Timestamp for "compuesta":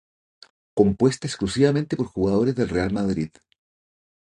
0.73-1.27